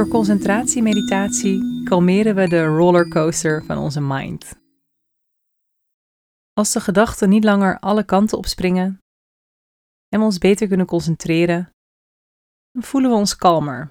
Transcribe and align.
Door 0.00 0.08
concentratiemeditatie 0.08 1.82
kalmeren 1.84 2.34
we 2.34 2.48
de 2.48 2.64
rollercoaster 2.64 3.64
van 3.64 3.78
onze 3.78 4.00
mind. 4.00 4.58
Als 6.52 6.72
de 6.72 6.80
gedachten 6.80 7.28
niet 7.28 7.44
langer 7.44 7.78
alle 7.78 8.04
kanten 8.04 8.38
opspringen 8.38 8.98
en 10.08 10.18
we 10.18 10.24
ons 10.24 10.38
beter 10.38 10.68
kunnen 10.68 10.86
concentreren, 10.86 11.70
dan 12.70 12.82
voelen 12.82 13.10
we 13.10 13.16
ons 13.16 13.36
kalmer. 13.36 13.90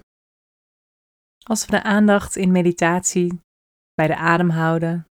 Als 1.43 1.65
we 1.65 1.71
de 1.71 1.83
aandacht 1.83 2.36
in 2.36 2.51
meditatie 2.51 3.39
bij 3.93 4.07
de 4.07 4.15
adem 4.15 4.50
houden 4.50 5.05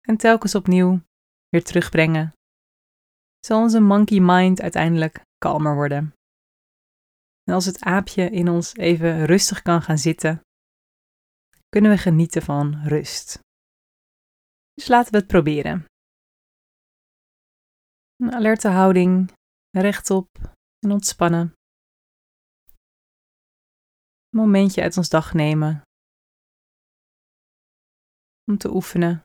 en 0.00 0.16
telkens 0.16 0.54
opnieuw 0.54 1.00
weer 1.48 1.64
terugbrengen, 1.64 2.32
zal 3.40 3.60
onze 3.60 3.80
monkey 3.80 4.20
mind 4.20 4.60
uiteindelijk 4.60 5.22
kalmer 5.38 5.74
worden. 5.74 6.14
En 7.50 7.56
als 7.56 7.66
het 7.66 7.82
aapje 7.82 8.30
in 8.30 8.48
ons 8.48 8.74
even 8.74 9.24
rustig 9.24 9.62
kan 9.62 9.82
gaan 9.82 9.98
zitten, 9.98 10.40
kunnen 11.68 11.90
we 11.90 11.98
genieten 11.98 12.42
van 12.42 12.74
rust. 12.74 13.38
Dus 14.72 14.88
laten 14.88 15.12
we 15.12 15.18
het 15.18 15.26
proberen. 15.26 15.84
Een 18.16 18.32
alerte 18.32 18.68
houding, 18.68 19.32
rechtop 19.70 20.28
en 20.78 20.90
ontspannen. 20.90 21.52
Een 24.28 24.38
momentje 24.38 24.82
uit 24.82 24.96
ons 24.96 25.08
dag 25.08 25.32
nemen 25.32 25.82
om 28.44 28.58
te 28.58 28.70
oefenen. 28.74 29.22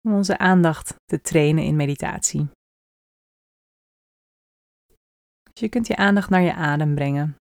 Om 0.00 0.14
onze 0.14 0.38
aandacht 0.38 0.94
te 1.04 1.20
trainen 1.20 1.64
in 1.64 1.76
meditatie. 1.76 2.48
Dus 5.54 5.62
je 5.62 5.68
kunt 5.68 5.86
je 5.86 5.96
aandacht 5.96 6.30
naar 6.30 6.42
je 6.42 6.54
adem 6.54 6.94
brengen. 6.94 7.36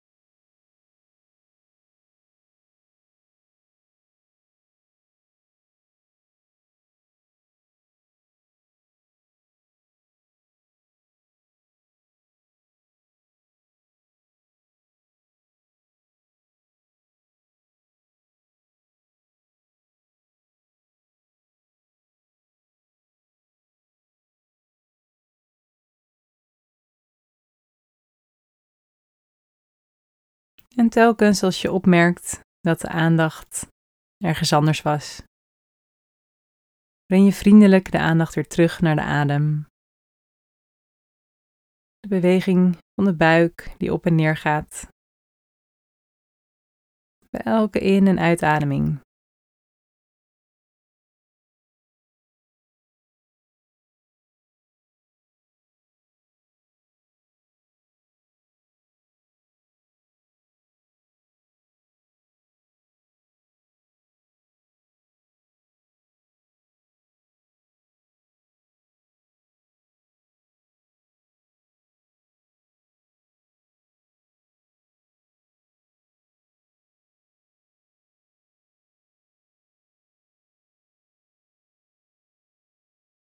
En 30.77 30.89
telkens 30.89 31.43
als 31.43 31.63
je 31.63 31.73
opmerkt 31.73 32.41
dat 32.61 32.81
de 32.81 32.89
aandacht 32.89 33.67
ergens 34.25 34.53
anders 34.53 34.83
was, 34.83 35.23
breng 37.07 37.25
je 37.25 37.33
vriendelijk 37.33 37.91
de 37.93 37.99
aandacht 37.99 38.35
weer 38.35 38.49
terug 38.49 38.81
naar 38.81 38.97
de 38.97 39.03
adem. 39.03 39.67
De 41.99 42.09
beweging 42.09 42.77
van 42.95 43.05
de 43.05 43.17
buik 43.17 43.75
die 43.79 43.93
op 43.93 44.07
en 44.07 44.15
neer 44.15 44.37
gaat. 44.37 44.89
Bij 47.31 47.41
elke 47.41 47.81
in- 47.81 48.07
en 48.07 48.19
uitademing. 48.19 49.01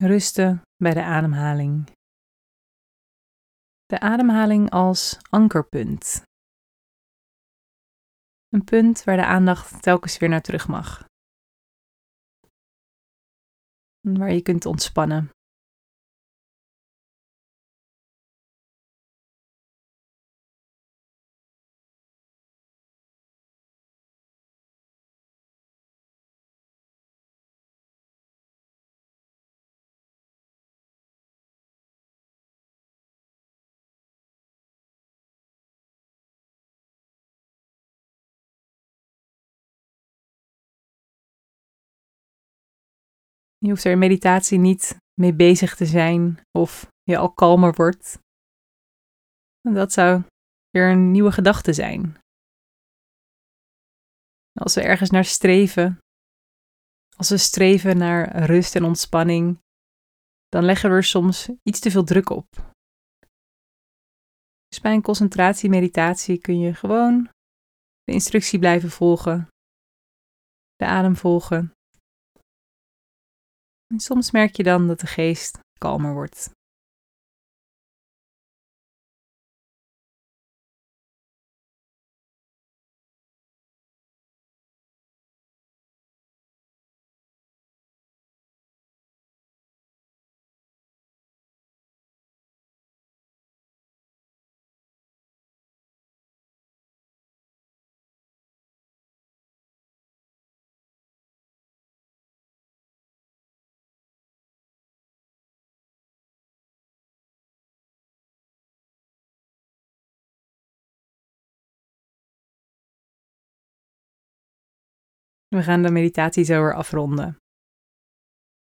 Rusten 0.05 0.63
bij 0.77 0.95
de 0.95 1.03
ademhaling. 1.03 1.91
De 3.87 4.01
ademhaling 4.01 4.71
als 4.71 5.19
ankerpunt. 5.31 6.23
Een 8.49 8.65
punt 8.65 9.05
waar 9.05 9.17
de 9.17 9.25
aandacht 9.25 9.83
telkens 9.83 10.19
weer 10.19 10.29
naar 10.29 10.41
terug 10.41 10.69
mag. 10.69 11.05
Waar 14.01 14.33
je 14.33 14.43
kunt 14.43 14.67
ontspannen. 14.67 15.31
Je 43.63 43.69
hoeft 43.69 43.85
er 43.85 43.93
in 43.93 43.99
meditatie 43.99 44.59
niet 44.59 44.97
mee 45.21 45.35
bezig 45.35 45.77
te 45.77 45.87
zijn 45.87 46.41
of 46.59 46.91
je 47.03 47.19
al 47.19 47.33
kalmer 47.33 47.75
wordt. 47.75 48.19
Dat 49.61 49.93
zou 49.93 50.23
weer 50.71 50.91
een 50.91 51.11
nieuwe 51.11 51.33
gedachte 51.33 51.73
zijn. 51.73 52.19
Als 54.53 54.75
we 54.75 54.83
ergens 54.83 55.11
naar 55.11 55.25
streven, 55.25 55.99
als 57.17 57.29
we 57.29 57.37
streven 57.37 57.97
naar 57.97 58.45
rust 58.45 58.75
en 58.75 58.85
ontspanning, 58.85 59.59
dan 60.49 60.65
leggen 60.65 60.91
we 60.91 60.97
er 60.97 61.05
soms 61.05 61.49
iets 61.63 61.81
te 61.81 61.91
veel 61.91 62.05
druk 62.05 62.31
op. 62.31 62.47
Dus 64.69 64.81
bij 64.81 64.95
een 64.95 65.03
concentratie-meditatie 65.03 66.39
kun 66.39 66.59
je 66.59 66.75
gewoon 66.75 67.29
de 68.05 68.13
instructie 68.13 68.59
blijven 68.59 68.91
volgen, 68.91 69.49
de 70.77 70.85
adem 70.85 71.17
volgen 71.17 71.73
en 73.93 74.01
soms 74.01 74.31
merk 74.31 74.57
je 74.57 74.63
dan 74.63 74.87
dat 74.87 75.01
de 75.01 75.07
geest 75.07 75.59
kalmer 75.79 76.13
wordt. 76.13 76.51
We 115.53 115.63
gaan 115.63 115.83
de 115.83 115.91
meditatie 115.91 116.45
zo 116.45 116.63
weer 116.63 116.75
afronden. 116.75 117.37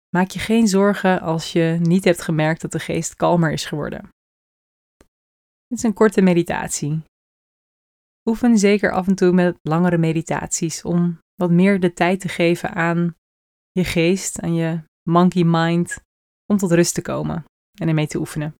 Maak 0.09 0.29
je 0.29 0.39
geen 0.39 0.67
zorgen 0.67 1.21
als 1.21 1.51
je 1.51 1.77
niet 1.81 2.03
hebt 2.03 2.21
gemerkt 2.21 2.61
dat 2.61 2.71
de 2.71 2.79
geest 2.79 3.15
kalmer 3.15 3.51
is 3.51 3.65
geworden. 3.65 4.09
Dit 5.67 5.77
is 5.77 5.83
een 5.83 5.93
korte 5.93 6.21
meditatie. 6.21 7.03
Oefen 8.29 8.57
zeker 8.57 8.91
af 8.91 9.07
en 9.07 9.15
toe 9.15 9.31
met 9.31 9.57
langere 9.61 9.97
meditaties 9.97 10.83
om 10.83 11.19
wat 11.35 11.51
meer 11.51 11.79
de 11.79 11.93
tijd 11.93 12.19
te 12.19 12.29
geven 12.29 12.69
aan 12.69 13.15
je 13.71 13.83
geest, 13.83 14.39
aan 14.39 14.53
je 14.53 14.83
monkey 15.09 15.43
mind, 15.43 15.97
om 16.45 16.57
tot 16.57 16.71
rust 16.71 16.93
te 16.93 17.01
komen 17.01 17.43
en 17.79 17.87
ermee 17.87 18.07
te 18.07 18.17
oefenen. 18.17 18.55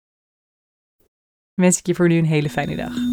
Wens 1.54 1.78
ik 1.78 1.86
je 1.86 1.96
voor 1.96 2.08
nu 2.08 2.18
een 2.18 2.26
hele 2.26 2.50
fijne 2.50 2.76
dag. 2.76 3.11